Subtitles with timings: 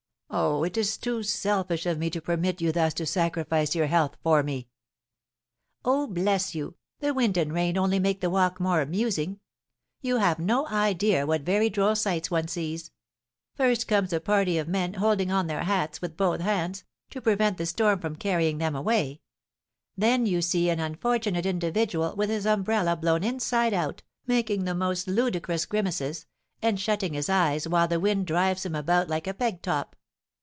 [0.33, 4.15] Oh, it is too selfish of me to permit you thus to sacrifice your health
[4.23, 4.69] for me!"
[5.83, 9.41] "Oh, bless you, the wind and rain only make the walk more amusing.
[9.99, 12.91] You have no idea what very droll sights one sees,
[13.55, 17.57] first comes a party of men holding on their hats with both hands, to prevent
[17.57, 19.19] the storm from carrying them away;
[19.97, 25.09] then you see an unfortunate individual with his umbrella blown inside out, making the most
[25.09, 26.25] ludicrous grimaces,
[26.61, 29.93] and shutting his eyes while the wind drives him about like a peg top.